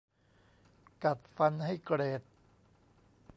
[1.03, 2.21] กัดฟันให้เกรด